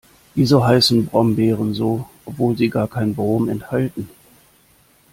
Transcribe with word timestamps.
Wieso 0.33 0.65
heißen 0.65 1.05
Brombeeren 1.05 1.75
so, 1.75 2.09
obwohl 2.25 2.57
sie 2.57 2.71
gar 2.71 2.87
kein 2.87 3.13
Brom 3.13 3.47
enthalten? 3.49 4.09